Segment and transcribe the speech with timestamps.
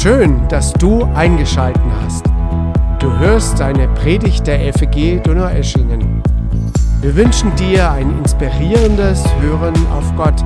[0.00, 2.24] Schön, dass du eingeschalten hast.
[3.00, 6.22] Du hörst eine Predigt der FEG Donaueschingen.
[7.00, 10.38] Wir wünschen dir ein inspirierendes Hören auf Gott.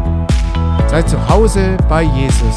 [0.88, 2.56] Sei zu Hause bei Jesus.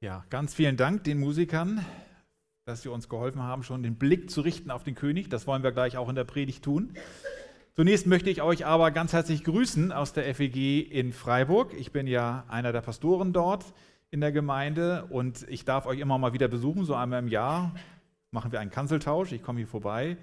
[0.00, 1.84] Ja, ganz vielen Dank den Musikern,
[2.64, 5.28] dass sie uns geholfen haben, schon den Blick zu richten auf den König.
[5.30, 6.94] Das wollen wir gleich auch in der Predigt tun.
[7.74, 11.74] Zunächst möchte ich euch aber ganz herzlich grüßen aus der FEG in Freiburg.
[11.76, 13.64] Ich bin ja einer der Pastoren dort
[14.10, 17.72] in der Gemeinde und ich darf euch immer mal wieder besuchen, so einmal im Jahr
[18.30, 20.16] machen wir einen Kanzeltausch, ich komme hier vorbei.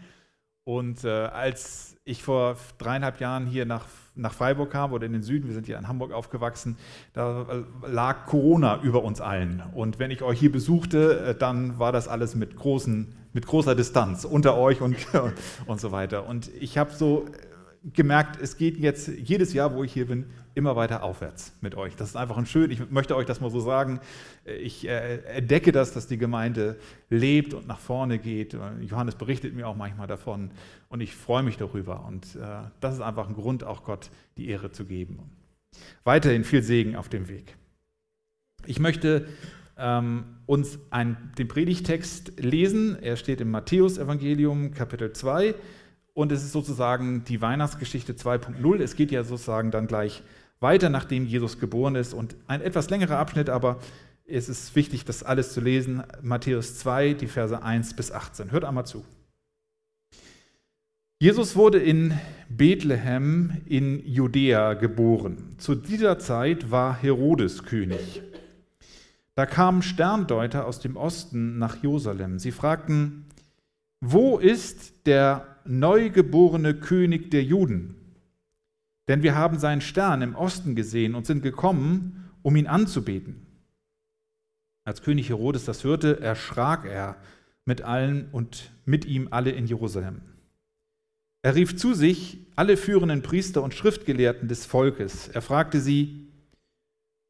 [0.64, 3.86] Und äh, als ich vor dreieinhalb Jahren hier nach,
[4.16, 6.78] nach Freiburg kam oder in den Süden, wir sind hier in Hamburg aufgewachsen,
[7.14, 9.62] da lag Corona über uns allen.
[9.76, 13.76] Und wenn ich euch hier besuchte, äh, dann war das alles mit, großen, mit großer
[13.76, 14.96] Distanz unter euch und,
[15.68, 16.28] und so weiter.
[16.28, 17.26] Und ich habe so
[17.94, 21.96] gemerkt, es geht jetzt jedes Jahr, wo ich hier bin, immer weiter aufwärts mit euch.
[21.96, 24.00] Das ist einfach ein schön, ich möchte euch das mal so sagen.
[24.46, 26.78] Ich äh, entdecke das, dass die Gemeinde
[27.10, 28.58] lebt und nach vorne geht.
[28.82, 30.52] Johannes berichtet mir auch manchmal davon
[30.90, 32.06] und ich freue mich darüber.
[32.06, 32.40] Und äh,
[32.80, 35.20] das ist einfach ein Grund, auch Gott die Ehre zu geben.
[36.06, 37.58] Weiterhin viel Segen auf dem Weg.
[38.66, 39.28] Ich möchte
[39.78, 42.98] ähm, uns ein, den Predigtext lesen.
[43.02, 45.54] Er steht im Matthäus-Evangelium, Kapitel 2.
[46.14, 48.82] Und es ist sozusagen die Weihnachtsgeschichte 2.0.
[48.82, 50.24] Es geht ja sozusagen dann gleich
[50.60, 52.14] weiter, nachdem Jesus geboren ist.
[52.14, 53.80] Und ein etwas längerer Abschnitt, aber
[54.28, 56.04] es ist wichtig, das alles zu lesen.
[56.22, 58.52] Matthäus 2, die Verse 1 bis 18.
[58.52, 59.06] Hört einmal zu.
[61.20, 62.14] Jesus wurde in
[62.50, 65.56] Bethlehem in Judäa geboren.
[65.58, 68.22] Zu dieser Zeit war Herodes König.
[69.36, 72.40] Da kamen Sterndeuter aus dem Osten nach Jerusalem.
[72.40, 73.26] Sie fragten,
[74.02, 77.96] wo ist der neugeborene König der Juden.
[79.08, 83.46] Denn wir haben seinen Stern im Osten gesehen und sind gekommen, um ihn anzubeten.
[84.84, 87.18] Als König Herodes das hörte, erschrak er
[87.66, 90.22] mit allen und mit ihm alle in Jerusalem.
[91.44, 95.28] Er rief zu sich alle führenden Priester und Schriftgelehrten des Volkes.
[95.28, 96.32] Er fragte sie,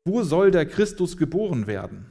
[0.05, 2.05] wo soll der Christus geboren werden?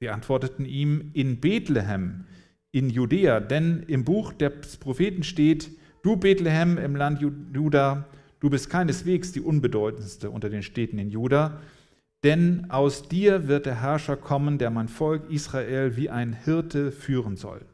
[0.00, 2.26] Sie antworteten ihm, in Bethlehem
[2.72, 5.70] in Judäa, denn im Buch des Propheten steht,
[6.02, 8.06] du Bethlehem im Land Juda,
[8.40, 11.60] du bist keineswegs die unbedeutendste unter den Städten in Juda,
[12.24, 17.36] denn aus dir wird der Herrscher kommen, der mein Volk Israel wie ein Hirte führen
[17.36, 17.64] soll.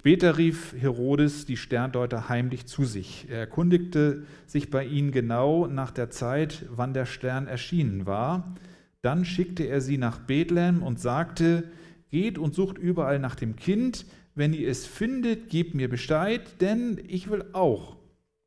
[0.00, 3.26] Später rief Herodes die Sterndeuter heimlich zu sich.
[3.28, 8.54] Er erkundigte sich bei ihnen genau nach der Zeit, wann der Stern erschienen war.
[9.02, 11.64] Dann schickte er sie nach Bethlehem und sagte,
[12.10, 14.06] Geht und sucht überall nach dem Kind.
[14.34, 17.96] Wenn ihr es findet, gebt mir Bescheid, denn ich will auch,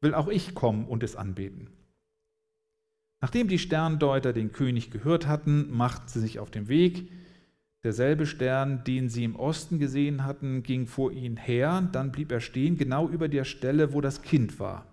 [0.04, 1.70] will auch ich kommen und es anbeten.
[3.22, 7.10] Nachdem die Sterndeuter den König gehört hatten, machten sie sich auf den Weg.
[7.84, 12.42] Derselbe Stern, den sie im Osten gesehen hatten, ging vor ihnen her, dann blieb er
[12.42, 14.88] stehen, genau über der Stelle, wo das Kind war.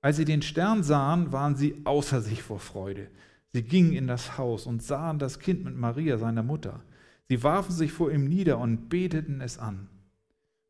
[0.00, 3.08] Als sie den Stern sahen, waren sie außer sich vor Freude.
[3.52, 6.82] Sie gingen in das Haus und sahen das Kind mit Maria, seiner Mutter.
[7.28, 9.88] Sie warfen sich vor ihm nieder und beteten es an.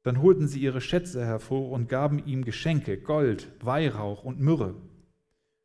[0.05, 4.75] Dann holten sie ihre Schätze hervor und gaben ihm Geschenke, Gold, Weihrauch und Myrrhe.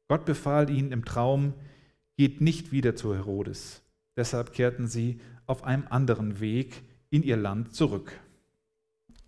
[0.07, 1.53] Gott befahl ihnen im Traum,
[2.17, 3.83] geht nicht wieder zu Herodes.
[4.17, 8.13] Deshalb kehrten sie auf einem anderen Weg in ihr Land zurück.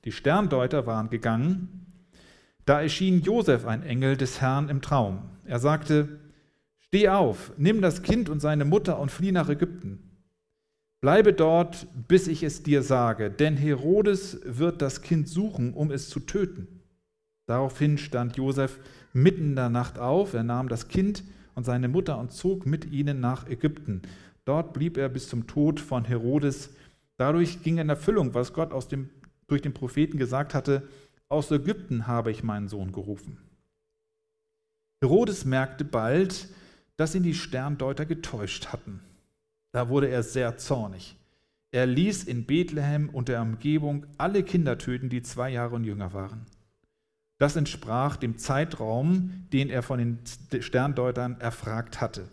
[0.06, 1.86] Die Sterndeuter waren gegangen.
[2.66, 5.30] Da erschien Josef ein Engel des Herrn im Traum.
[5.46, 6.20] Er sagte,
[6.78, 10.11] Steh auf, nimm das Kind und seine Mutter und flieh nach Ägypten.
[11.02, 16.10] Bleibe dort, bis ich es dir sage, denn Herodes wird das Kind suchen, um es
[16.10, 16.68] zu töten.
[17.48, 18.80] Daraufhin stand Josef
[19.12, 21.24] mitten in der Nacht auf, er nahm das Kind
[21.56, 24.04] und seine Mutter und zog mit ihnen nach Ägypten.
[24.46, 26.70] Dort blieb er bis zum Tod von Herodes.
[27.18, 29.10] Dadurch ging in Erfüllung, was Gott aus dem,
[29.48, 30.88] durch den Propheten gesagt hatte,
[31.30, 33.40] aus Ägypten habe ich meinen Sohn gerufen.
[35.04, 36.48] Herodes merkte bald,
[36.96, 39.02] dass ihn die Sterndeuter getäuscht hatten.
[39.72, 41.18] Da wurde er sehr zornig.
[41.72, 46.14] Er ließ in Bethlehem und der Umgebung alle Kinder töten, die zwei Jahre und jünger
[46.14, 46.46] waren.
[47.38, 50.20] Das entsprach dem Zeitraum, den er von den
[50.62, 52.28] Sterndeutern erfragt hatte.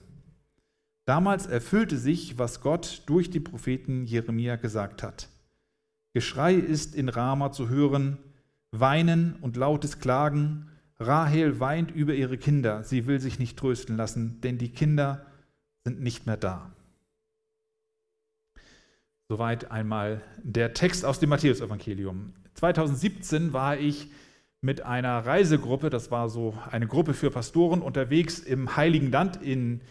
[1.06, 5.29] Damals erfüllte sich, was Gott durch die Propheten Jeremia gesagt hat.
[6.12, 8.19] Geschrei ist in Rama zu hören,
[8.70, 10.69] Weinen und lautes Klagen.
[10.99, 15.25] Rahel weint über ihre Kinder, sie will sich nicht trösten lassen, denn die Kinder
[15.85, 16.70] sind nicht mehr da.
[19.30, 22.32] Soweit einmal der Text aus dem Matthäusevangelium.
[22.54, 24.08] 2017 war ich
[24.62, 29.82] mit einer Reisegruppe, das war so eine Gruppe für Pastoren, unterwegs im Heiligen Land in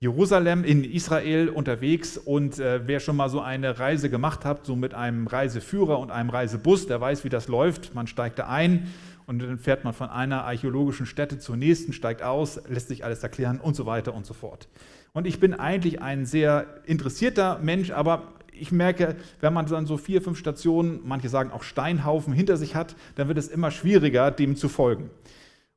[0.00, 4.76] Jerusalem, in Israel unterwegs und äh, wer schon mal so eine Reise gemacht hat, so
[4.76, 7.94] mit einem Reiseführer und einem Reisebus, der weiß, wie das läuft.
[7.94, 8.90] Man steigt da ein
[9.26, 13.22] und dann fährt man von einer archäologischen Stätte zur nächsten, steigt aus, lässt sich alles
[13.22, 14.68] erklären und so weiter und so fort.
[15.12, 19.96] Und ich bin eigentlich ein sehr interessierter Mensch, aber ich merke, wenn man dann so
[19.96, 24.30] vier, fünf Stationen, manche sagen auch Steinhaufen hinter sich hat, dann wird es immer schwieriger,
[24.30, 25.10] dem zu folgen.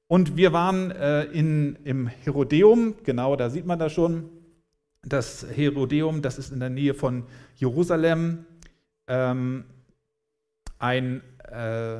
[0.07, 4.29] Und wir waren äh, in, im Herodeum, genau da sieht man das schon.
[5.03, 8.45] Das Herodeum, das ist in der Nähe von Jerusalem.
[9.07, 9.65] Ähm,
[10.79, 11.21] ein,
[11.51, 11.99] äh,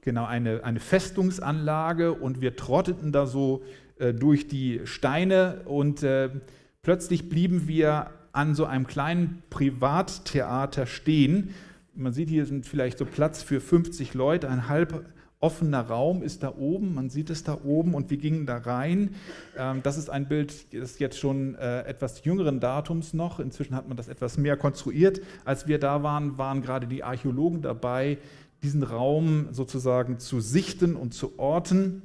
[0.00, 3.62] genau, eine, eine Festungsanlage und wir trotteten da so
[3.98, 6.30] äh, durch die Steine und äh,
[6.82, 11.54] plötzlich blieben wir an so einem kleinen Privattheater stehen.
[11.96, 15.04] Man sieht, hier sind vielleicht so Platz für 50 Leute, ein halb
[15.40, 19.16] offener Raum ist da oben, man sieht es da oben und wir gingen da rein.
[19.56, 23.40] Ähm, das ist ein Bild, das jetzt schon äh, etwas jüngeren Datums noch.
[23.40, 25.20] Inzwischen hat man das etwas mehr konstruiert.
[25.44, 28.18] Als wir da waren, waren gerade die Archäologen dabei,
[28.62, 32.02] diesen Raum sozusagen zu sichten und zu orten.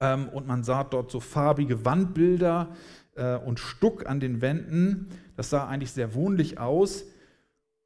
[0.00, 2.70] Ähm, und man sah dort so farbige Wandbilder
[3.16, 5.08] äh, und Stuck an den Wänden.
[5.36, 7.04] Das sah eigentlich sehr wohnlich aus.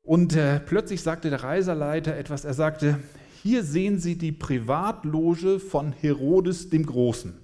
[0.03, 2.45] Und äh, plötzlich sagte der Reiserleiter etwas.
[2.45, 2.99] Er sagte,
[3.43, 7.35] hier sehen Sie die Privatloge von Herodes dem Großen.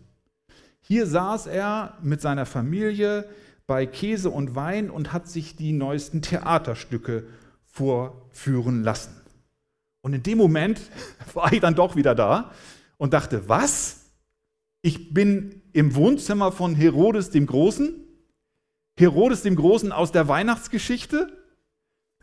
[0.80, 3.28] Hier saß er mit seiner Familie
[3.66, 7.26] bei Käse und Wein und hat sich die neuesten Theaterstücke
[7.64, 9.14] vorführen lassen.
[10.02, 10.80] Und in dem Moment
[11.34, 12.52] war ich dann doch wieder da
[12.98, 14.10] und dachte, was?
[14.82, 17.94] Ich bin im Wohnzimmer von Herodes dem Großen?
[18.96, 21.36] Herodes dem Großen aus der Weihnachtsgeschichte?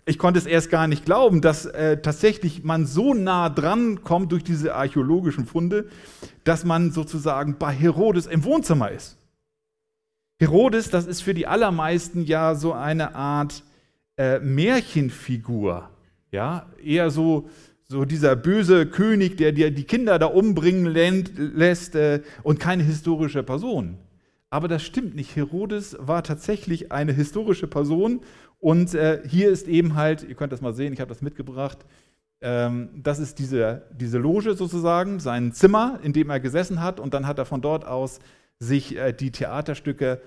[0.06, 4.32] Ich konnte es erst gar nicht glauben, dass äh, tatsächlich man so nah dran kommt
[4.32, 5.90] durch diese archäologischen Funde,
[6.44, 9.18] dass man sozusagen bei Herodes im Wohnzimmer ist.
[10.40, 13.64] Herodes, das ist für die allermeisten ja so eine Art
[14.18, 15.90] äh, Märchenfigur,
[16.32, 17.50] ja, eher so,
[17.92, 23.44] so dieser böse König, der dir die Kinder da umbringen lässt äh, und keine historische
[23.44, 23.98] Person.
[24.50, 25.36] Aber das stimmt nicht.
[25.36, 28.22] Herodes war tatsächlich eine historische Person
[28.60, 31.80] und äh, hier ist eben halt, ihr könnt das mal sehen, ich habe das mitgebracht,
[32.40, 36.98] ähm, das ist diese, diese Loge sozusagen, sein Zimmer, in dem er gesessen hat.
[36.98, 38.20] Und dann hat er von dort aus
[38.58, 40.22] sich äh, die Theaterstücke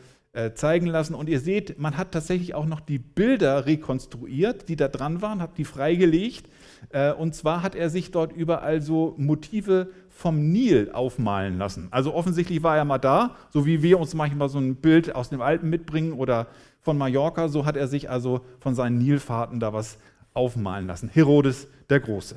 [0.57, 1.15] zeigen lassen.
[1.15, 5.41] Und ihr seht, man hat tatsächlich auch noch die Bilder rekonstruiert, die da dran waren,
[5.41, 6.49] hat die freigelegt.
[6.91, 11.89] Äh, und zwar hat er sich dort überall so Motive vom Nil aufmalen lassen.
[11.91, 15.31] Also offensichtlich war er mal da, so wie wir uns manchmal so ein Bild aus
[15.31, 16.47] dem Alpen mitbringen oder
[16.81, 19.99] von Mallorca, so hat er sich also von seinen Nilfahrten da was
[20.35, 21.09] aufmalen lassen.
[21.09, 22.37] Herodes der Große.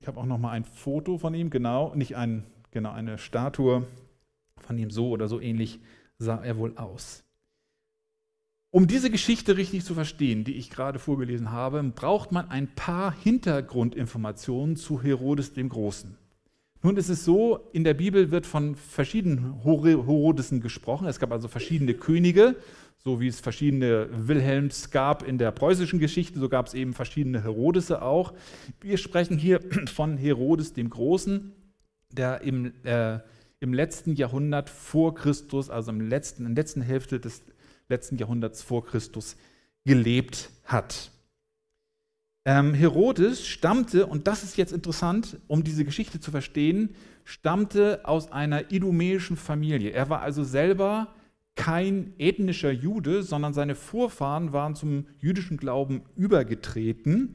[0.00, 3.86] Ich habe auch noch mal ein Foto von ihm, genau, nicht ein, genau eine Statue
[4.56, 5.80] von ihm so oder so ähnlich
[6.18, 7.24] sah er wohl aus.
[8.72, 13.12] Um diese Geschichte richtig zu verstehen, die ich gerade vorgelesen habe, braucht man ein paar
[13.12, 16.16] Hintergrundinformationen zu Herodes dem Großen.
[16.82, 21.08] Nun ist es so, in der Bibel wird von verschiedenen Herodesen gesprochen.
[21.08, 22.54] Es gab also verschiedene Könige,
[22.96, 27.42] so wie es verschiedene Wilhelms gab in der preußischen Geschichte, so gab es eben verschiedene
[27.42, 28.34] Herodese auch.
[28.80, 29.60] Wir sprechen hier
[29.92, 31.52] von Herodes dem Großen,
[32.12, 33.18] der im, äh,
[33.58, 37.42] im letzten Jahrhundert vor Christus, also im letzten, in der letzten Hälfte des
[37.90, 39.36] letzten Jahrhunderts vor Christus
[39.84, 41.10] gelebt hat.
[42.46, 46.94] Ähm, Herodes stammte, und das ist jetzt interessant, um diese Geschichte zu verstehen,
[47.24, 49.90] stammte aus einer idumäischen Familie.
[49.90, 51.14] Er war also selber
[51.54, 57.34] kein ethnischer Jude, sondern seine Vorfahren waren zum jüdischen Glauben übergetreten.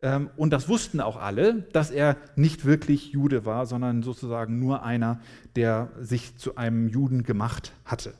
[0.00, 4.84] Ähm, und das wussten auch alle, dass er nicht wirklich Jude war, sondern sozusagen nur
[4.84, 5.20] einer,
[5.56, 8.14] der sich zu einem Juden gemacht hatte.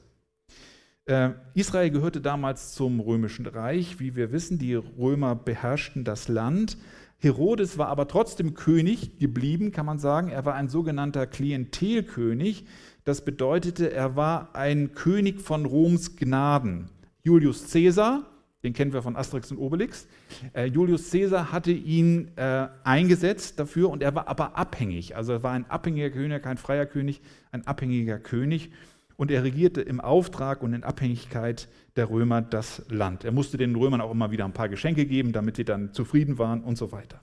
[1.06, 4.00] Äh, Israel gehörte damals zum römischen Reich.
[4.00, 6.78] Wie wir wissen, die Römer beherrschten das Land.
[7.18, 10.30] Herodes war aber trotzdem König geblieben, kann man sagen.
[10.30, 12.64] Er war ein sogenannter Klientelkönig.
[13.04, 16.88] Das bedeutete, er war ein König von Roms Gnaden.
[17.22, 18.24] Julius Caesar,
[18.62, 20.06] den kennen wir von Asterix und Obelix.
[20.54, 25.16] Äh, Julius Caesar hatte ihn äh, eingesetzt dafür und er war aber abhängig.
[25.16, 27.20] Also er war ein abhängiger König, kein freier König,
[27.52, 28.70] ein abhängiger König
[29.16, 33.24] und er regierte im Auftrag und in Abhängigkeit der Römer das Land.
[33.24, 36.38] Er musste den Römern auch immer wieder ein paar Geschenke geben, damit sie dann zufrieden
[36.38, 37.20] waren und so weiter.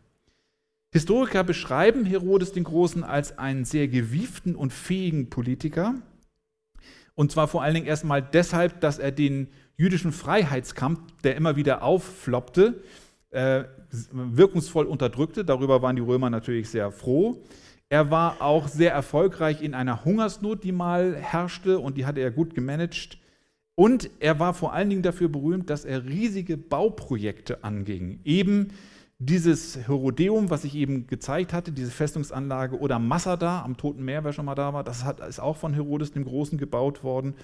[0.93, 5.95] Historiker beschreiben Herodes den Großen als einen sehr gewieften und fähigen Politiker.
[7.15, 11.83] Und zwar vor allen Dingen erstmal deshalb, dass er den jüdischen Freiheitskampf, der immer wieder
[11.83, 12.83] auffloppte,
[13.29, 13.63] äh,
[14.11, 15.45] wirkungsvoll unterdrückte.
[15.45, 17.41] Darüber waren die Römer natürlich sehr froh.
[17.91, 22.31] Er war auch sehr erfolgreich in einer Hungersnot, die mal herrschte und die hatte er
[22.31, 23.17] gut gemanagt.
[23.75, 28.21] Und er war vor allen Dingen dafür berühmt, dass er riesige Bauprojekte anging.
[28.23, 28.69] Eben
[29.19, 34.31] dieses Herodeum, was ich eben gezeigt hatte, diese Festungsanlage, oder Masada am Toten Meer, wer
[34.31, 37.35] schon mal da war, das hat, ist auch von Herodes dem Großen gebaut worden.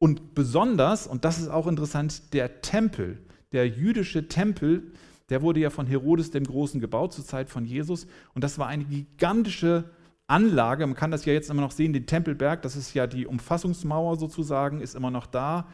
[0.00, 3.18] Und besonders, und das ist auch interessant, der Tempel,
[3.52, 4.90] der jüdische Tempel,
[5.30, 8.06] der wurde ja von Herodes dem Großen gebaut zur Zeit von Jesus.
[8.34, 9.84] Und das war eine gigantische
[10.26, 10.86] Anlage.
[10.86, 14.16] Man kann das ja jetzt immer noch sehen, den Tempelberg, das ist ja die Umfassungsmauer
[14.16, 15.66] sozusagen, ist immer noch da.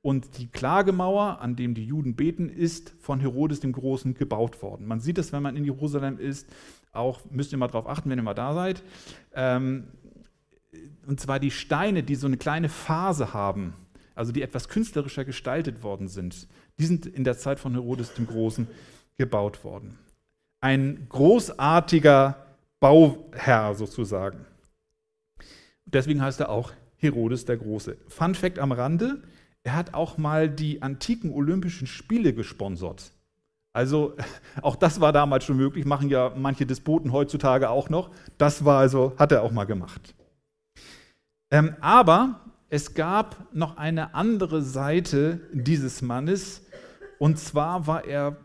[0.00, 4.86] Und die Klagemauer, an dem die Juden beten, ist von Herodes dem Großen gebaut worden.
[4.86, 6.48] Man sieht es, wenn man in Jerusalem ist,
[6.92, 8.82] auch müsst ihr mal darauf achten, wenn ihr mal da seid.
[9.34, 9.88] Ähm,
[11.06, 13.74] und zwar die Steine, die so eine kleine Phase haben,
[14.14, 16.48] also die etwas künstlerischer gestaltet worden sind,
[16.78, 18.68] die sind in der Zeit von Herodes dem Großen
[19.18, 19.98] gebaut worden.
[20.60, 22.36] Ein großartiger
[22.80, 24.46] Bauherr sozusagen.
[25.84, 27.96] Deswegen heißt er auch Herodes der Große.
[28.08, 29.22] Fun Fact am Rande:
[29.62, 33.12] er hat auch mal die antiken Olympischen Spiele gesponsert.
[33.72, 34.16] Also
[34.62, 38.10] auch das war damals schon möglich, machen ja manche Despoten heutzutage auch noch.
[38.38, 40.14] Das war also, hat er auch mal gemacht.
[41.50, 46.66] Ähm, aber es gab noch eine andere Seite dieses Mannes,
[47.18, 48.36] und zwar war er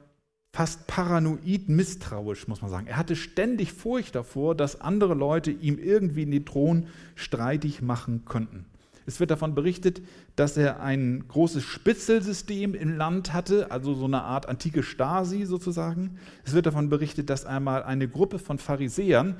[0.53, 2.85] fast paranoid misstrauisch, muss man sagen.
[2.85, 8.65] Er hatte ständig Furcht davor, dass andere Leute ihm irgendwie den Thron streitig machen könnten.
[9.05, 10.01] Es wird davon berichtet,
[10.35, 16.19] dass er ein großes Spitzelsystem im Land hatte, also so eine Art antike Stasi sozusagen.
[16.45, 19.35] Es wird davon berichtet, dass einmal eine Gruppe von Pharisäern,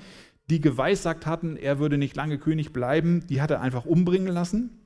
[0.50, 4.83] die geweissagt hatten, er würde nicht lange König bleiben, die hat er einfach umbringen lassen.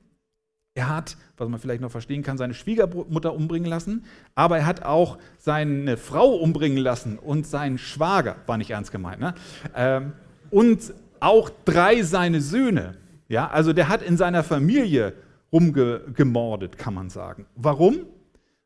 [0.78, 4.04] Er hat, was man vielleicht noch verstehen kann, seine Schwiegermutter umbringen lassen,
[4.36, 9.18] aber er hat auch seine Frau umbringen lassen und seinen Schwager, war nicht ernst gemeint,
[9.18, 9.34] ne?
[9.74, 10.12] Ähm,
[10.50, 12.94] und auch drei seine Söhne.
[13.26, 15.14] Ja, also der hat in seiner Familie
[15.52, 17.46] rumgemordet, kann man sagen.
[17.56, 18.06] Warum?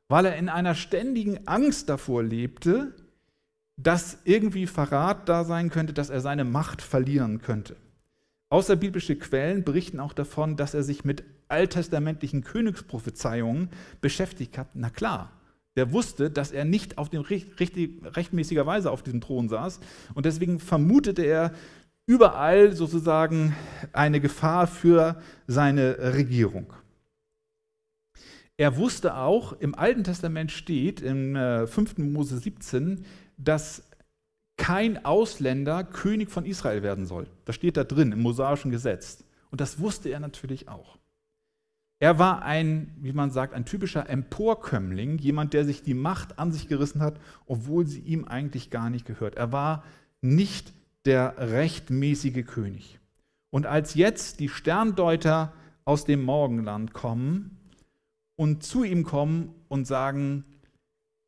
[0.09, 2.93] Weil er in einer ständigen Angst davor lebte,
[3.79, 7.75] dass irgendwie Verrat da sein könnte, dass er seine Macht verlieren könnte.
[8.51, 13.69] Außerbiblische Quellen berichten auch davon, dass er sich mit alttestamentlichen Königsprophezeiungen
[14.01, 14.69] beschäftigt hat.
[14.75, 15.31] Na klar,
[15.77, 19.81] der wusste, dass er nicht auf dem richtig, rechtmäßiger Weise auf diesem Thron saß
[20.15, 21.53] und deswegen vermutete er
[22.07, 23.55] überall sozusagen
[23.93, 26.73] eine Gefahr für seine Regierung.
[28.57, 31.35] Er wusste auch, im Alten Testament steht, im
[31.67, 31.99] 5.
[31.99, 33.05] Äh, Mose 17,
[33.37, 33.83] dass
[34.57, 37.27] kein Ausländer König von Israel werden soll.
[37.45, 39.25] Das steht da drin im mosaischen Gesetz.
[39.51, 40.99] Und das wusste er natürlich auch.
[42.03, 46.51] Er war ein, wie man sagt, ein typischer Emporkömmling, jemand, der sich die Macht an
[46.51, 49.37] sich gerissen hat, obwohl sie ihm eigentlich gar nicht gehört.
[49.37, 49.85] Er war
[50.21, 50.73] nicht
[51.05, 52.99] der rechtmäßige König.
[53.51, 55.53] Und als jetzt die Sterndeuter
[55.85, 57.57] aus dem Morgenland kommen
[58.35, 60.45] und zu ihm kommen und sagen,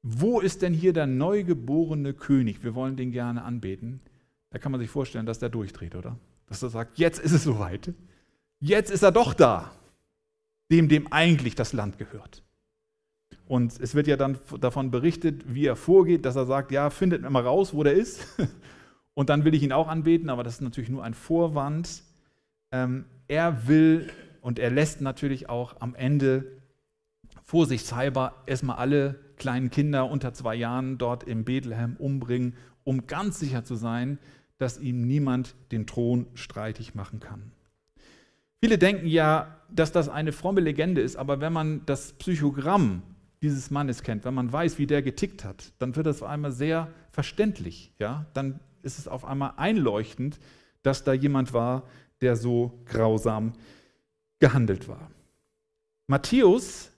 [0.02, 2.64] wo ist denn hier der neugeborene König?
[2.64, 4.00] Wir wollen den gerne anbeten.
[4.50, 6.19] Da kann man sich vorstellen, dass der durchdreht, oder?
[6.49, 7.95] Dass er sagt, jetzt ist es soweit.
[8.59, 9.71] Jetzt ist er doch da,
[10.75, 12.43] dem dem eigentlich das Land gehört.
[13.47, 17.23] Und es wird ja dann davon berichtet, wie er vorgeht, dass er sagt, ja, findet
[17.28, 18.26] mal raus, wo der ist.
[19.14, 22.02] und dann will ich ihn auch anbeten, aber das ist natürlich nur ein Vorwand.
[22.73, 26.47] Ähm, er will und er lässt natürlich auch am Ende
[27.43, 33.64] vorsichtshalber erstmal alle kleinen Kinder unter zwei Jahren dort in Bethlehem umbringen, um ganz sicher
[33.64, 34.19] zu sein,
[34.59, 37.52] dass ihm niemand den Thron streitig machen kann.
[38.64, 43.02] Viele denken ja, dass das eine fromme Legende ist, aber wenn man das Psychogramm
[43.42, 46.50] dieses Mannes kennt, wenn man weiß, wie der getickt hat, dann wird das auf einmal
[46.50, 47.92] sehr verständlich.
[47.99, 48.25] Ja?
[48.33, 50.38] Dann ist es auf einmal einleuchtend,
[50.83, 51.83] dass da jemand war,
[52.23, 53.52] der so grausam
[54.38, 55.11] gehandelt war.
[56.06, 56.90] Matthäus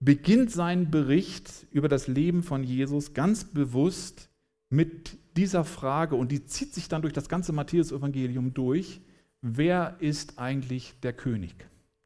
[0.00, 4.30] beginnt seinen Bericht über das Leben von Jesus ganz bewusst
[4.70, 9.02] mit dieser Frage und die zieht sich dann durch das ganze Matthäus-Evangelium durch.
[9.44, 11.52] Wer ist eigentlich der König?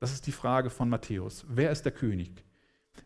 [0.00, 1.44] Das ist die Frage von Matthäus.
[1.46, 2.30] Wer ist der König?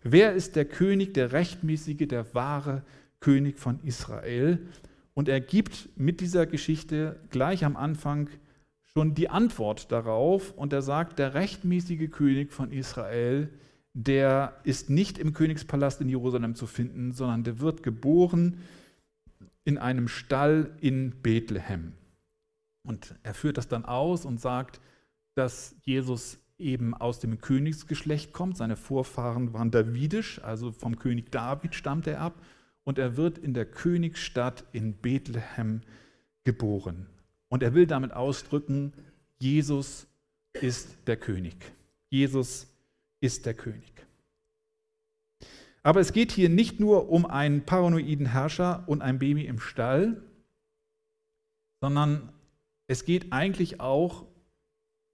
[0.04, 2.84] Wer ist der König, der rechtmäßige, der wahre
[3.18, 4.60] König von Israel?
[5.14, 8.30] Und er gibt mit dieser Geschichte gleich am Anfang
[8.84, 13.48] schon die Antwort darauf und er sagt, der rechtmäßige König von Israel,
[13.94, 18.58] der ist nicht im Königspalast in Jerusalem zu finden, sondern der wird geboren
[19.64, 21.94] in einem Stall in Bethlehem.
[22.82, 24.80] Und er führt das dann aus und sagt,
[25.34, 28.56] dass Jesus eben aus dem Königsgeschlecht kommt.
[28.56, 32.34] Seine Vorfahren waren davidisch, also vom König David stammt er ab
[32.84, 35.82] und er wird in der Königsstadt in Bethlehem
[36.44, 37.06] geboren.
[37.48, 38.92] Und er will damit ausdrücken,
[39.38, 40.06] Jesus
[40.52, 41.56] ist der König.
[42.10, 42.66] Jesus
[43.20, 44.06] ist der König.
[45.82, 50.22] Aber es geht hier nicht nur um einen paranoiden Herrscher und ein Baby im Stall,
[51.80, 52.32] sondern
[52.90, 54.26] es geht eigentlich auch,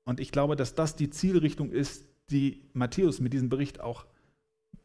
[0.07, 4.07] und ich glaube, dass das die Zielrichtung ist, die Matthäus mit diesem Bericht auch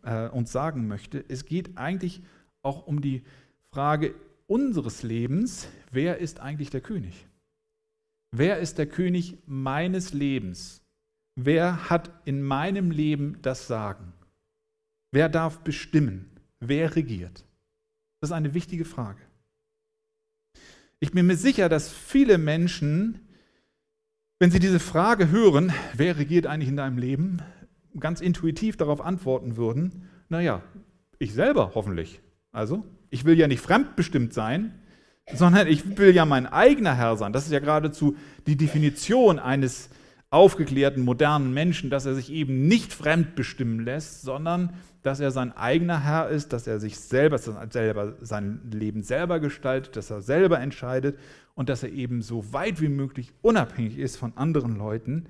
[0.03, 2.21] äh, uns sagen möchte, es geht eigentlich
[2.63, 3.23] auch um die
[3.71, 4.13] Frage
[4.45, 7.25] unseres Lebens, wer ist eigentlich der König?
[8.31, 10.81] Wer ist der König meines Lebens?
[11.37, 14.11] Wer hat in meinem Leben das Sagen?
[15.13, 16.29] Wer darf bestimmen?
[16.59, 17.45] Wer regiert?
[18.19, 19.21] Das ist eine wichtige Frage.
[21.03, 23.27] Ich bin mir sicher, dass viele Menschen,
[24.37, 27.39] wenn sie diese Frage hören, wer regiert eigentlich in deinem Leben,
[27.99, 30.61] ganz intuitiv darauf antworten würden, naja,
[31.17, 32.21] ich selber hoffentlich.
[32.51, 34.79] Also, ich will ja nicht fremdbestimmt sein,
[35.33, 37.33] sondern ich will ja mein eigener Herr sein.
[37.33, 38.15] Das ist ja geradezu
[38.45, 39.89] die Definition eines
[40.31, 44.73] aufgeklärten, modernen Menschen, dass er sich eben nicht fremdbestimmen lässt, sondern
[45.03, 49.95] dass er sein eigener Herr ist, dass er sich selber, selber sein Leben selber gestaltet,
[49.95, 51.19] dass er selber entscheidet
[51.53, 55.27] und dass er eben so weit wie möglich unabhängig ist von anderen Leuten.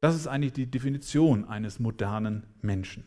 [0.00, 3.04] Das ist eigentlich die Definition eines modernen Menschen.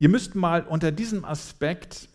[0.00, 2.08] Ihr müsst mal unter diesem Aspekt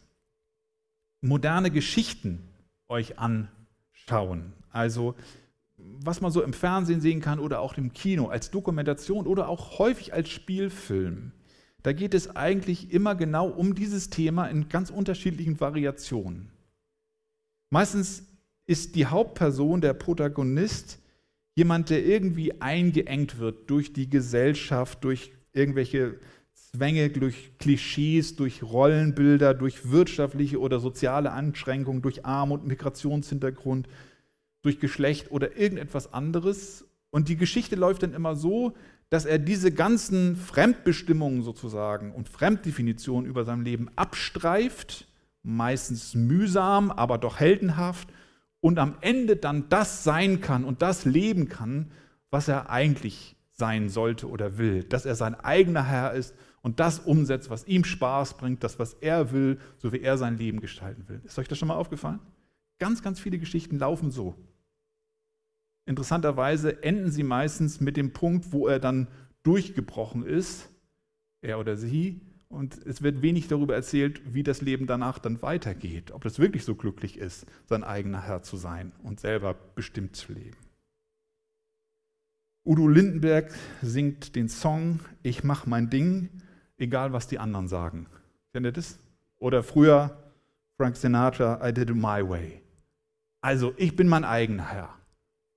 [1.21, 2.49] moderne Geschichten
[2.87, 4.53] euch anschauen.
[4.69, 5.15] Also
[6.03, 9.79] was man so im Fernsehen sehen kann oder auch im Kino, als Dokumentation oder auch
[9.79, 11.31] häufig als Spielfilm.
[11.81, 16.49] Da geht es eigentlich immer genau um dieses Thema in ganz unterschiedlichen Variationen.
[17.69, 18.23] Meistens
[18.65, 20.99] ist die Hauptperson, der Protagonist,
[21.55, 26.19] jemand, der irgendwie eingeengt wird durch die Gesellschaft, durch irgendwelche
[26.53, 33.87] Zwänge, durch Klischees, durch Rollenbilder, durch wirtschaftliche oder soziale Anschränkungen, durch Armut, Migrationshintergrund,
[34.63, 36.85] durch Geschlecht oder irgendetwas anderes.
[37.11, 38.73] Und die Geschichte läuft dann immer so,
[39.11, 45.07] dass er diese ganzen Fremdbestimmungen sozusagen und Fremddefinitionen über sein Leben abstreift,
[45.43, 48.09] meistens mühsam, aber doch heldenhaft,
[48.59, 51.91] und am Ende dann das sein kann und das leben kann,
[52.31, 56.99] was er eigentlich sein sollte oder will, dass er sein eigener Herr ist und das
[56.99, 61.07] umsetzt, was ihm Spaß bringt, das, was er will, so wie er sein Leben gestalten
[61.07, 61.21] will.
[61.25, 62.19] Ist euch das schon mal aufgefallen?
[62.79, 64.33] Ganz, ganz viele Geschichten laufen so.
[65.85, 69.07] Interessanterweise enden sie meistens mit dem Punkt, wo er dann
[69.43, 70.69] durchgebrochen ist,
[71.41, 72.21] er oder sie,
[72.53, 76.63] und es wird wenig darüber erzählt, wie das Leben danach dann weitergeht, ob das wirklich
[76.63, 80.57] so glücklich ist, sein eigener Herr zu sein und selber bestimmt zu leben.
[82.63, 86.29] Udo Lindenberg singt den Song Ich mach mein Ding,
[86.77, 88.05] egal was die anderen sagen.
[88.53, 88.99] Kennt ihr das?
[89.37, 90.17] Oder früher
[90.77, 92.61] Frank Sinatra, I did it my way.
[93.41, 95.02] Also ich bin mein eigener Herr.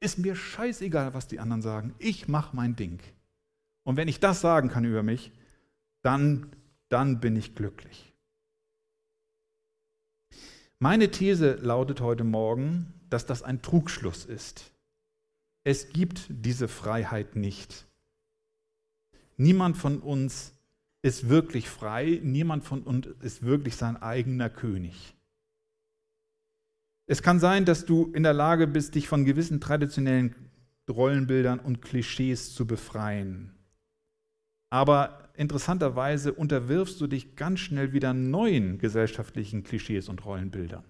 [0.01, 1.95] Ist mir scheißegal, was die anderen sagen.
[1.99, 3.01] Ich mache mein Ding.
[3.83, 5.33] Und wenn ich das sagen kann über mich,
[6.03, 6.51] dann,
[6.89, 8.13] dann bin ich glücklich.
[10.79, 14.71] Meine These lautet heute Morgen, dass das ein Trugschluss ist.
[15.65, 17.87] Es gibt diese Freiheit nicht.
[19.39, 20.53] Niemand von uns
[21.03, 25.16] ist wirklich frei, niemand von uns ist wirklich sein eigener König.
[27.07, 30.35] Es kann sein, dass du in der Lage bist, dich von gewissen traditionellen
[30.89, 33.53] Rollenbildern und Klischees zu befreien.
[34.71, 40.85] Aber interessanterweise unterwirfst du dich ganz schnell wieder neuen gesellschaftlichen Klischees und Rollenbildern.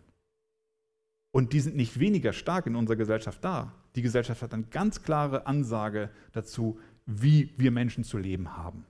[1.33, 3.75] Und die sind nicht weniger stark in unserer Gesellschaft da.
[3.95, 8.87] Die Gesellschaft hat eine ganz klare Ansage dazu, wie wir Menschen zu leben haben.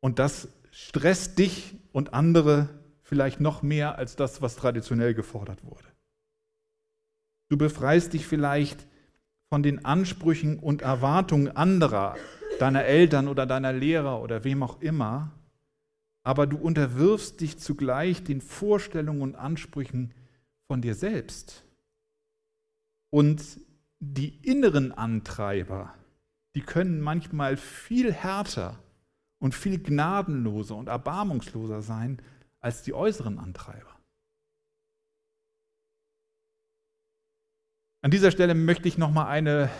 [0.00, 2.79] Und das stresst dich und andere
[3.10, 5.84] vielleicht noch mehr als das, was traditionell gefordert wurde.
[7.48, 8.86] Du befreist dich vielleicht
[9.52, 12.16] von den Ansprüchen und Erwartungen anderer,
[12.60, 15.32] deiner Eltern oder deiner Lehrer oder wem auch immer,
[16.22, 20.14] aber du unterwirfst dich zugleich den Vorstellungen und Ansprüchen
[20.68, 21.64] von dir selbst.
[23.12, 23.42] Und
[23.98, 25.92] die inneren Antreiber,
[26.54, 28.78] die können manchmal viel härter
[29.40, 32.22] und viel gnadenloser und erbarmungsloser sein
[32.60, 33.96] als die äußeren Antreiber.
[38.02, 39.70] An dieser Stelle möchte ich noch mal eine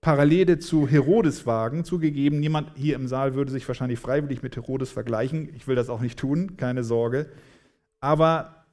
[0.00, 1.84] Parallele zu Herodes wagen.
[1.84, 5.52] Zugegeben, niemand hier im Saal würde sich wahrscheinlich freiwillig mit Herodes vergleichen.
[5.56, 7.28] Ich will das auch nicht tun, keine Sorge.
[8.00, 8.66] Aber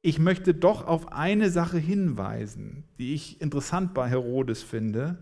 [0.00, 5.18] ich möchte doch auf eine Sache hinweisen, die ich interessant bei Herodes finde.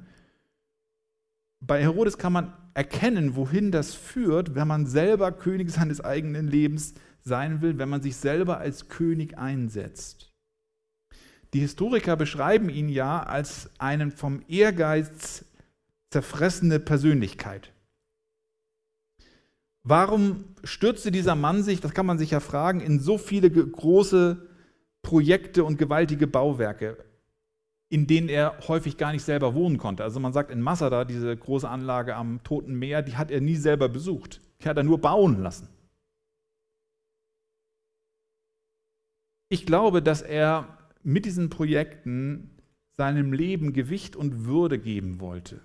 [1.59, 6.95] Bei Herodes kann man erkennen, wohin das führt, wenn man selber König seines eigenen Lebens
[7.27, 10.33] sein will, wenn man sich selber als König einsetzt.
[11.55, 15.45] Die Historiker beschreiben ihn ja als einen vom Ehrgeiz
[16.11, 17.73] zerfressene Persönlichkeit.
[19.83, 24.49] Warum stürzte dieser Mann sich, das kann man sich ja fragen, in so viele große
[25.03, 26.97] Projekte und gewaltige Bauwerke,
[27.89, 30.03] in denen er häufig gar nicht selber wohnen konnte?
[30.03, 33.57] Also man sagt in Masada, diese große Anlage am Toten Meer, die hat er nie
[33.57, 34.41] selber besucht.
[34.61, 35.69] Die hat er nur bauen lassen.
[39.49, 42.51] Ich glaube, dass er mit diesen Projekten
[42.97, 45.61] seinem Leben Gewicht und Würde geben wollte.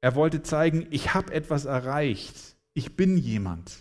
[0.00, 3.78] Er wollte zeigen, ich habe etwas erreicht, ich bin jemand.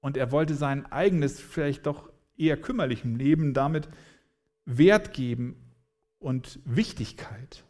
[0.00, 3.88] Und er wollte sein eigenes, vielleicht doch eher kümmerlichem Leben damit
[4.66, 5.56] Wert geben
[6.18, 7.64] und Wichtigkeit.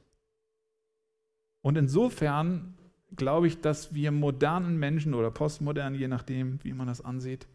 [1.63, 2.77] Und insofern
[3.15, 7.47] glaube ich, dass wir modernen Menschen oder postmodernen, je nachdem, wie man das ansieht,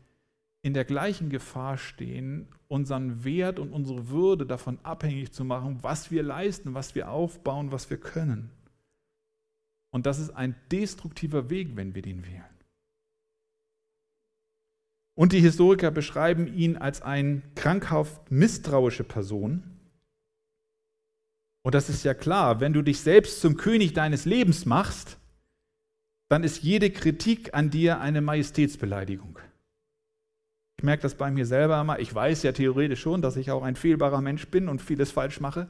[0.61, 6.11] in der gleichen Gefahr stehen, unseren Wert und unsere Würde davon abhängig zu machen, was
[6.11, 8.51] wir leisten, was wir aufbauen, was wir können.
[9.91, 12.45] Und das ist ein destruktiver Weg, wenn wir den wählen.
[15.15, 19.63] Und die Historiker beschreiben ihn als eine krankhaft misstrauische Person.
[21.63, 25.19] Und das ist ja klar, wenn du dich selbst zum König deines Lebens machst,
[26.29, 29.37] dann ist jede Kritik an dir eine Majestätsbeleidigung.
[30.81, 31.99] Ich merke das bei mir selber immer.
[31.99, 35.39] Ich weiß ja theoretisch schon, dass ich auch ein fehlbarer Mensch bin und vieles falsch
[35.39, 35.67] mache.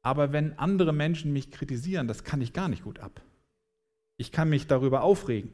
[0.00, 3.20] Aber wenn andere Menschen mich kritisieren, das kann ich gar nicht gut ab.
[4.16, 5.50] Ich kann mich darüber aufregen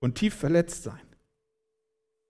[0.00, 1.02] und tief verletzt sein.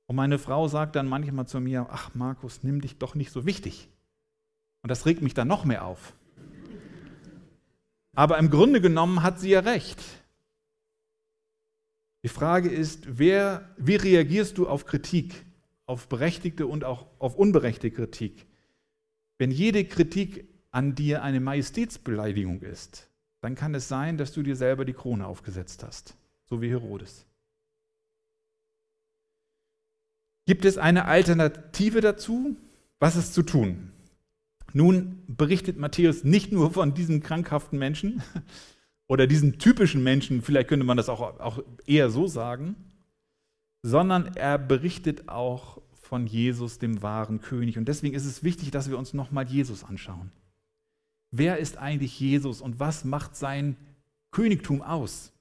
[0.07, 3.47] Und meine Frau sagt dann manchmal zu mir, ach Markus, nimm dich doch nicht so
[3.47, 3.89] wichtig.
[4.83, 6.15] Und das regt mich dann noch mehr auf.
[8.17, 10.03] Aber im Grunde genommen hat sie ja recht.
[12.25, 15.45] Die Frage ist, wer, wie reagierst du auf Kritik,
[15.85, 18.47] auf berechtigte und auch auf unberechtigte Kritik?
[19.37, 23.11] Wenn jede Kritik an dir eine Majestätsbeleidigung ist,
[23.43, 27.27] dann kann es sein, dass du dir selber die Krone aufgesetzt hast, so wie Herodes.
[30.47, 32.57] Gibt es eine Alternative dazu?
[33.01, 33.93] Was ist zu tun?
[34.73, 38.23] Nun berichtet Matthäus nicht nur von diesem krankhaften Menschen
[39.07, 42.75] oder diesen typischen Menschen, vielleicht könnte man das auch, auch eher so sagen,
[43.83, 47.77] sondern er berichtet auch von Jesus, dem wahren König.
[47.77, 50.31] Und deswegen ist es wichtig, dass wir uns nochmal Jesus anschauen.
[51.31, 53.77] Wer ist eigentlich Jesus und was macht sein
[54.31, 55.33] Königtum aus?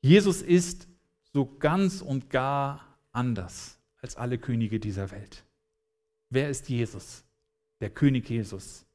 [0.00, 0.88] Jesus ist
[1.32, 5.44] so ganz und gar anders als alle Könige dieser Welt.
[6.30, 7.24] Wer ist Jesus?
[7.80, 8.86] Der König Jesus.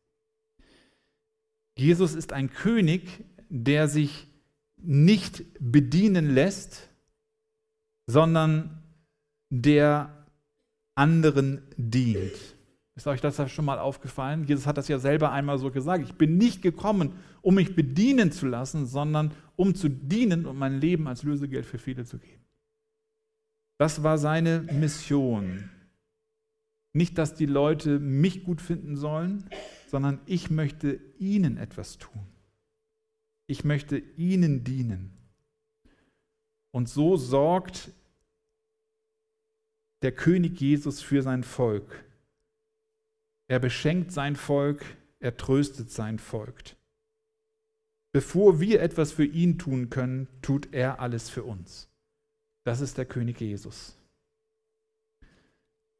[1.78, 4.28] Jesus ist ein König, der sich
[4.78, 6.90] nicht bedienen lässt,
[8.08, 8.84] sondern
[9.50, 10.26] der
[10.96, 12.34] anderen dient.
[12.96, 14.46] Ist euch das schon mal aufgefallen?
[14.46, 16.06] Jesus hat das ja selber einmal so gesagt.
[16.06, 17.12] Ich bin nicht gekommen,
[17.42, 21.78] um mich bedienen zu lassen, sondern um zu dienen und mein Leben als Lösegeld für
[21.78, 22.46] viele zu geben.
[23.78, 25.70] Das war seine Mission.
[26.94, 29.50] Nicht, dass die Leute mich gut finden sollen,
[29.96, 32.28] sondern ich möchte ihnen etwas tun.
[33.48, 35.18] Ich möchte ihnen dienen.
[36.72, 37.94] Und so sorgt
[40.02, 42.04] der König Jesus für sein Volk.
[43.48, 44.84] Er beschenkt sein Volk,
[45.20, 46.76] er tröstet sein Volk.
[48.12, 51.88] Bevor wir etwas für ihn tun können, tut er alles für uns.
[52.66, 53.98] Das ist der König Jesus.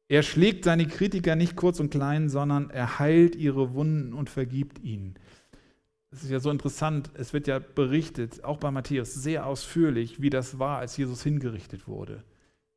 [0.08, 4.78] Er schlägt seine Kritiker nicht kurz und klein, sondern er heilt ihre Wunden und vergibt
[4.78, 5.14] ihnen.
[6.10, 10.30] Es ist ja so interessant, es wird ja berichtet, auch bei Matthäus, sehr ausführlich, wie
[10.30, 12.22] das war, als Jesus hingerichtet wurde.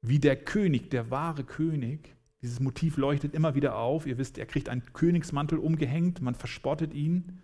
[0.01, 4.07] Wie der König, der wahre König, dieses Motiv leuchtet immer wieder auf.
[4.07, 7.41] Ihr wisst, er kriegt einen Königsmantel umgehängt, man verspottet ihn.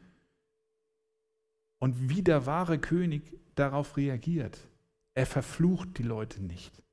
[1.79, 4.67] Und wie der wahre König darauf reagiert.
[5.13, 6.83] Er verflucht die Leute nicht,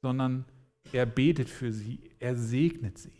[0.00, 0.44] sondern
[0.90, 3.12] er betet für sie, er segnet sie.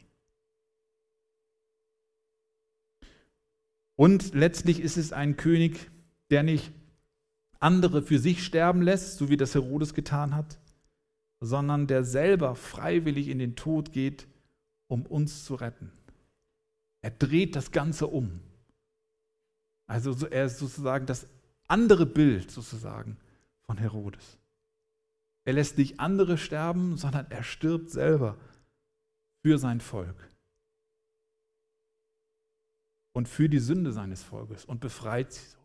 [3.96, 5.90] Und letztlich ist es ein König,
[6.30, 6.72] der nicht
[7.60, 10.58] andere für sich sterben lässt, so wie das Herodes getan hat,
[11.40, 14.26] sondern der selber freiwillig in den Tod geht,
[14.88, 15.92] um uns zu retten.
[17.02, 18.40] Er dreht das Ganze um.
[19.86, 21.26] Also er ist sozusagen das
[21.68, 23.16] andere Bild sozusagen
[23.60, 24.38] von Herodes.
[25.44, 28.38] Er lässt nicht andere sterben, sondern er stirbt selber
[29.44, 30.30] für sein Volk
[33.12, 35.58] und für die Sünde seines Volkes und befreit sie so.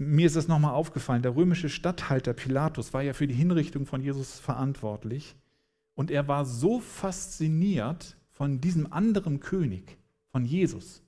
[0.00, 1.22] Mir ist das nochmal aufgefallen.
[1.22, 5.34] Der römische Statthalter Pilatus war ja für die Hinrichtung von Jesus verantwortlich.
[5.94, 9.98] Und er war so fasziniert von diesem anderen König,
[10.30, 11.02] von Jesus,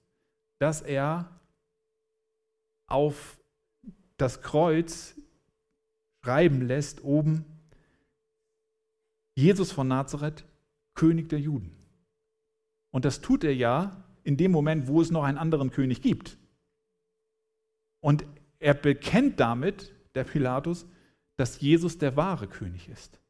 [0.58, 1.40] dass er
[2.86, 3.38] auf
[4.16, 5.14] das Kreuz
[6.22, 7.44] schreiben lässt oben,
[9.34, 10.44] Jesus von Nazareth,
[10.94, 11.74] König der Juden.
[12.90, 16.36] Und das tut er ja in dem Moment, wo es noch einen anderen König gibt.
[18.00, 18.24] Und
[18.58, 20.86] er bekennt damit, der Pilatus,
[21.36, 23.20] dass Jesus der wahre König ist.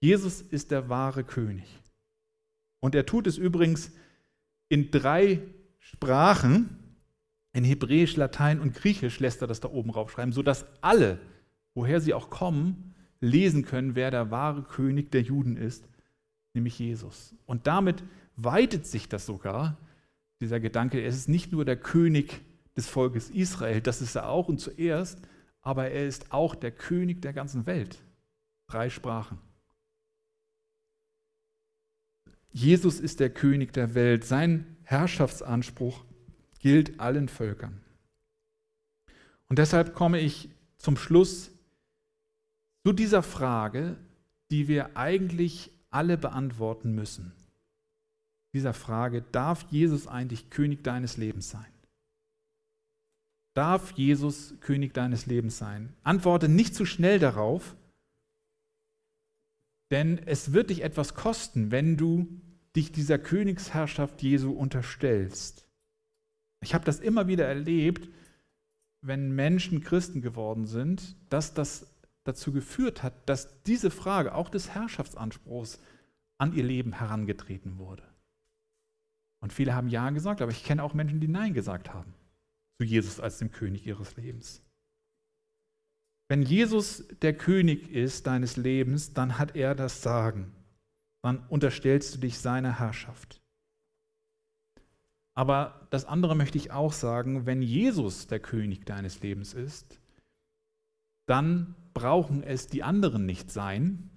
[0.00, 1.66] Jesus ist der wahre König.
[2.80, 3.90] Und er tut es übrigens
[4.68, 5.42] in drei
[5.78, 6.85] Sprachen.
[7.56, 11.18] In Hebräisch, Latein und Griechisch lässt er das da oben raufschreiben, sodass alle,
[11.72, 15.88] woher sie auch kommen, lesen können, wer der wahre König der Juden ist,
[16.52, 17.34] nämlich Jesus.
[17.46, 18.04] Und damit
[18.36, 19.78] weitet sich das sogar,
[20.38, 22.42] dieser Gedanke, er ist nicht nur der König
[22.76, 25.22] des Volkes Israel, das ist er auch und zuerst,
[25.62, 28.02] aber er ist auch der König der ganzen Welt.
[28.66, 29.38] Drei Sprachen.
[32.52, 34.24] Jesus ist der König der Welt.
[34.24, 36.04] Sein Herrschaftsanspruch
[36.66, 37.80] gilt allen Völkern.
[39.48, 40.48] Und deshalb komme ich
[40.78, 41.52] zum Schluss
[42.84, 43.96] zu dieser Frage,
[44.50, 47.30] die wir eigentlich alle beantworten müssen.
[48.52, 51.72] Dieser Frage, darf Jesus eigentlich König deines Lebens sein?
[53.54, 55.94] Darf Jesus König deines Lebens sein?
[56.02, 57.76] Antworte nicht zu schnell darauf,
[59.92, 62.26] denn es wird dich etwas kosten, wenn du
[62.74, 65.65] dich dieser Königsherrschaft Jesu unterstellst.
[66.60, 68.08] Ich habe das immer wieder erlebt,
[69.02, 71.86] wenn Menschen Christen geworden sind, dass das
[72.24, 75.78] dazu geführt hat, dass diese Frage auch des Herrschaftsanspruchs
[76.38, 78.02] an ihr Leben herangetreten wurde.
[79.40, 82.14] Und viele haben Ja gesagt, aber ich kenne auch Menschen, die Nein gesagt haben
[82.78, 84.62] zu Jesus als dem König ihres Lebens.
[86.28, 90.52] Wenn Jesus der König ist deines Lebens, dann hat er das Sagen.
[91.22, 93.40] Dann unterstellst du dich seiner Herrschaft.
[95.36, 100.00] Aber das andere möchte ich auch sagen, wenn Jesus der König deines Lebens ist,
[101.26, 104.10] dann brauchen es die anderen nicht sein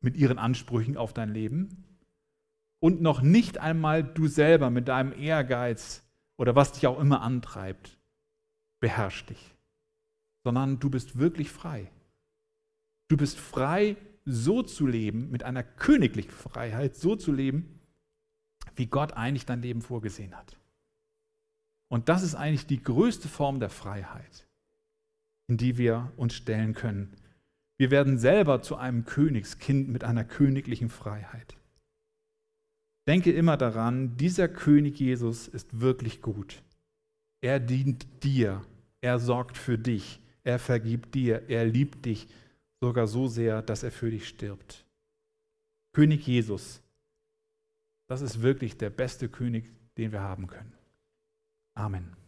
[0.00, 1.84] mit ihren Ansprüchen auf dein Leben
[2.78, 6.04] und noch nicht einmal du selber mit deinem Ehrgeiz
[6.36, 7.98] oder was dich auch immer antreibt,
[8.78, 9.56] beherrscht dich,
[10.44, 11.90] sondern du bist wirklich frei.
[13.08, 17.73] Du bist frei, so zu leben, mit einer königlichen Freiheit, so zu leben,
[18.76, 20.56] wie Gott eigentlich dein Leben vorgesehen hat.
[21.88, 24.46] Und das ist eigentlich die größte Form der Freiheit,
[25.48, 27.14] in die wir uns stellen können.
[27.76, 31.56] Wir werden selber zu einem Königskind mit einer königlichen Freiheit.
[33.06, 36.62] Denke immer daran, dieser König Jesus ist wirklich gut.
[37.42, 38.62] Er dient dir,
[39.00, 42.28] er sorgt für dich, er vergibt dir, er liebt dich
[42.80, 44.86] sogar so sehr, dass er für dich stirbt.
[45.92, 46.82] König Jesus,
[48.06, 50.74] das ist wirklich der beste König, den wir haben können.
[51.74, 52.23] Amen.